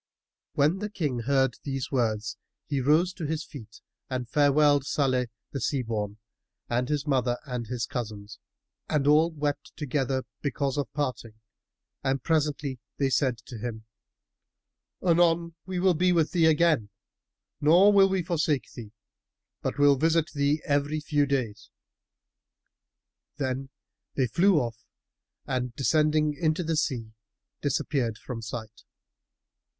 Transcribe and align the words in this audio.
When 0.53 0.79
the 0.79 0.89
King 0.89 1.19
heard 1.19 1.59
these 1.61 1.91
words 1.91 2.35
he 2.65 2.81
rose 2.81 3.13
to 3.13 3.27
his 3.27 3.45
feet 3.45 3.81
and 4.09 4.27
farewelled 4.27 4.83
Salih 4.83 5.27
the 5.51 5.61
Sea 5.61 5.83
born 5.83 6.17
and 6.67 6.89
his 6.89 7.05
mother 7.05 7.37
and 7.45 7.67
his 7.67 7.85
cousins, 7.85 8.39
and 8.89 9.05
all 9.05 9.29
wept 9.29 9.71
together, 9.77 10.23
because 10.41 10.75
of 10.79 10.91
parting 10.93 11.35
and 12.03 12.23
presently 12.23 12.79
they 12.97 13.11
said 13.11 13.37
to 13.45 13.59
him, 13.59 13.85
"Anon 15.05 15.53
we 15.67 15.77
will 15.79 15.93
be 15.93 16.11
with 16.11 16.31
thee 16.31 16.47
again, 16.47 16.89
nor 17.61 17.93
will 17.93 18.09
we 18.09 18.23
forsake 18.23 18.71
thee, 18.73 18.93
but 19.61 19.77
will 19.77 19.97
visit 19.97 20.31
thee 20.33 20.63
every 20.65 20.99
few 20.99 21.27
days." 21.27 21.69
Then 23.37 23.69
they 24.15 24.25
flew 24.25 24.55
off 24.59 24.83
and 25.45 25.75
descending 25.75 26.33
into 26.33 26.63
the 26.63 26.75
sea, 26.75 27.13
disappeared 27.61 28.17
from 28.17 28.41
sight. 28.41 28.81